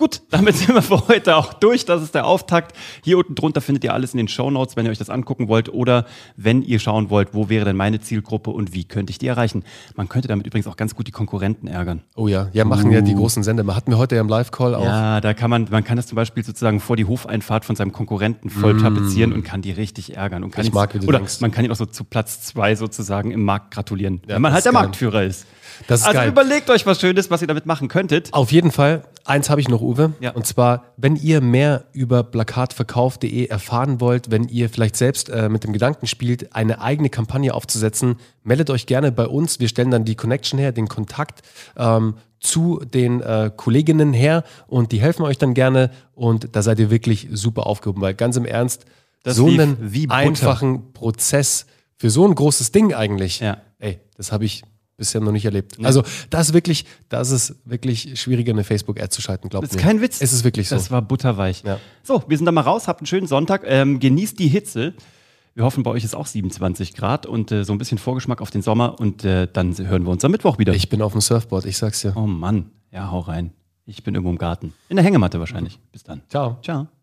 Gut, 0.00 0.22
damit 0.30 0.56
sind 0.56 0.74
wir 0.74 0.80
für 0.80 1.06
heute 1.08 1.36
auch 1.36 1.52
durch. 1.52 1.84
Das 1.84 2.02
ist 2.02 2.14
der 2.14 2.24
Auftakt. 2.26 2.74
Hier 3.04 3.18
unten 3.18 3.34
drunter 3.34 3.60
findet 3.60 3.84
ihr 3.84 3.92
alles 3.92 4.14
in 4.14 4.16
den 4.16 4.28
Shownotes, 4.28 4.74
wenn 4.74 4.86
ihr 4.86 4.90
euch 4.90 4.96
das 4.98 5.10
angucken 5.10 5.46
wollt 5.48 5.68
oder 5.68 6.06
wenn 6.36 6.62
ihr 6.62 6.78
schauen 6.78 7.10
wollt, 7.10 7.34
wo 7.34 7.50
wäre 7.50 7.66
denn 7.66 7.76
meine 7.76 8.00
Zielgruppe 8.00 8.48
und 8.48 8.72
wie 8.72 8.84
könnte 8.84 9.10
ich 9.10 9.18
die 9.18 9.26
erreichen. 9.26 9.62
Man 9.96 10.08
könnte 10.08 10.26
damit 10.26 10.46
übrigens 10.46 10.66
auch 10.66 10.76
ganz 10.76 10.94
gut 10.94 11.06
die 11.06 11.10
Konkurrenten 11.12 11.66
ärgern. 11.66 12.00
oh 12.16 12.28
ja, 12.28 12.48
ja, 12.54 12.64
machen 12.64 12.90
ja 12.92 13.02
die 13.02 13.14
großen 13.14 13.42
Sender. 13.42 13.60
Hatten 13.76 13.90
wir 13.90 13.98
heute 13.98 14.14
ja 14.14 14.22
im 14.22 14.28
Live-Call 14.28 14.74
auch. 14.74 14.84
Ja, 14.84 15.20
da 15.20 15.34
kann 15.34 15.50
man, 15.50 15.68
man 15.70 15.84
kann 15.84 15.98
das 15.98 16.06
zum 16.06 16.16
Beispiel 16.16 16.42
sozusagen 16.44 16.80
vor 16.80 16.96
die 16.96 17.04
Hofeinfahrt 17.04 17.66
von 17.66 17.76
seinem 17.76 17.92
Konkurrenten 17.92 18.48
voll 18.48 18.80
tapezieren 18.80 19.34
und 19.34 19.42
kann 19.44 19.60
die 19.60 19.70
richtig 19.72 20.16
ärgern. 20.16 20.44
Und 20.44 20.50
kann 20.52 20.62
Mm. 20.62 20.64
Ich 20.64 20.68
ihn- 20.70 20.74
mag, 20.74 20.94
wie 20.94 20.98
du 21.00 21.06
Oder 21.08 21.18
denkst. 21.18 21.42
man 21.42 21.50
kann 21.50 21.66
ihn 21.66 21.70
auch 21.72 21.76
so 21.76 21.84
zu 21.84 22.04
Platz 22.04 22.40
zwei 22.40 22.74
sozusagen 22.74 23.32
im 23.32 23.44
Markt 23.44 23.70
gratulieren, 23.74 24.22
Ja, 24.26 24.36
wenn 24.36 24.42
man 24.42 24.54
halt 24.54 24.64
der 24.64 24.72
geil. 24.72 24.82
Marktführer 24.82 25.24
ist. 25.24 25.44
Das 25.88 26.00
ist 26.00 26.06
also 26.06 26.18
geil. 26.20 26.28
überlegt 26.30 26.68
euch 26.70 26.84
was 26.86 27.00
Schönes, 27.00 27.30
was 27.30 27.40
ihr 27.42 27.48
damit 27.48 27.64
machen 27.66 27.88
könntet. 27.88 28.32
Auf 28.32 28.50
jeden 28.52 28.70
Fall, 28.70 29.02
eins 29.24 29.50
habe 29.50 29.60
ich 29.60 29.68
noch, 29.68 29.80
Uwe. 29.80 30.12
Ja. 30.20 30.30
Und 30.32 30.46
zwar, 30.46 30.84
wenn 30.96 31.16
ihr 31.16 31.40
mehr 31.40 31.84
über 31.92 32.22
plakatverkauf.de 32.22 33.46
erfahren 33.46 34.00
wollt, 34.00 34.30
wenn 34.30 34.48
ihr 34.48 34.68
vielleicht 34.70 34.96
selbst 34.96 35.28
äh, 35.28 35.48
mit 35.48 35.64
dem 35.64 35.72
Gedanken 35.72 36.06
spielt, 36.06 36.54
eine 36.54 36.80
eigene 36.80 37.10
Kampagne 37.10 37.54
aufzusetzen, 37.54 38.16
meldet 38.42 38.70
euch 38.70 38.86
gerne 38.86 39.12
bei 39.12 39.26
uns. 39.26 39.60
Wir 39.60 39.68
stellen 39.68 39.90
dann 39.90 40.04
die 40.04 40.14
Connection 40.14 40.58
her, 40.58 40.72
den 40.72 40.88
Kontakt 40.88 41.40
ähm, 41.76 42.14
zu 42.40 42.80
den 42.84 43.20
äh, 43.20 43.50
Kolleginnen 43.54 44.12
her 44.12 44.44
und 44.66 44.92
die 44.92 45.00
helfen 45.00 45.22
euch 45.22 45.38
dann 45.38 45.54
gerne 45.54 45.90
und 46.14 46.56
da 46.56 46.62
seid 46.62 46.78
ihr 46.78 46.90
wirklich 46.90 47.28
super 47.32 47.66
aufgehoben, 47.66 48.00
weil 48.00 48.14
ganz 48.14 48.36
im 48.36 48.46
Ernst, 48.46 48.86
Das 49.22 49.36
so 49.36 49.46
einen 49.46 49.76
einfachen 50.08 50.92
Prozess 50.94 51.66
für 51.96 52.08
so 52.08 52.26
ein 52.26 52.34
großes 52.34 52.72
Ding 52.72 52.94
eigentlich, 52.94 53.40
Ja. 53.40 53.58
ey, 53.78 54.00
das 54.16 54.32
habe 54.32 54.46
ich 54.46 54.62
bisher 55.00 55.20
noch 55.20 55.32
nicht 55.32 55.44
erlebt. 55.44 55.76
Also 55.82 56.04
das 56.30 56.48
ist 56.50 56.54
wirklich, 56.54 56.84
das 57.08 57.32
ist 57.32 57.56
wirklich 57.64 58.20
schwieriger, 58.20 58.52
eine 58.52 58.62
Facebook-Ad 58.62 59.08
zu 59.10 59.20
schalten, 59.20 59.48
glaubt 59.48 59.64
Das 59.64 59.70
ist 59.72 59.76
mir. 59.76 59.82
kein 59.82 60.00
Witz. 60.00 60.20
Es 60.20 60.32
ist 60.32 60.44
wirklich 60.44 60.68
so. 60.68 60.76
Das 60.76 60.92
war 60.92 61.02
butterweich. 61.02 61.64
Ja. 61.66 61.80
So, 62.04 62.22
wir 62.28 62.36
sind 62.36 62.46
da 62.46 62.52
mal 62.52 62.60
raus. 62.60 62.86
Habt 62.86 63.00
einen 63.00 63.06
schönen 63.08 63.26
Sonntag. 63.26 63.62
Ähm, 63.66 63.98
genießt 63.98 64.38
die 64.38 64.46
Hitze. 64.48 64.94
Wir 65.54 65.64
hoffen, 65.64 65.82
bei 65.82 65.90
euch 65.90 66.04
ist 66.04 66.14
auch 66.14 66.26
27 66.26 66.94
Grad 66.94 67.26
und 67.26 67.50
äh, 67.50 67.64
so 67.64 67.72
ein 67.72 67.78
bisschen 67.78 67.98
Vorgeschmack 67.98 68.40
auf 68.40 68.52
den 68.52 68.62
Sommer. 68.62 69.00
Und 69.00 69.24
äh, 69.24 69.48
dann 69.52 69.76
hören 69.76 70.04
wir 70.04 70.10
uns 70.10 70.24
am 70.24 70.30
Mittwoch 70.30 70.58
wieder. 70.58 70.72
Ich 70.74 70.88
bin 70.88 71.02
auf 71.02 71.12
dem 71.12 71.20
Surfboard, 71.20 71.64
ich 71.66 71.76
sag's 71.76 72.02
dir. 72.02 72.12
oh 72.16 72.26
Mann. 72.26 72.70
Ja, 72.92 73.10
hau 73.10 73.18
rein. 73.18 73.52
Ich 73.86 74.04
bin 74.04 74.14
irgendwo 74.14 74.30
im 74.30 74.38
Garten. 74.38 74.72
In 74.88 74.96
der 74.96 75.04
Hängematte 75.04 75.40
wahrscheinlich. 75.40 75.80
Bis 75.90 76.04
dann. 76.04 76.22
Ciao. 76.28 76.58
Ciao. 76.62 76.99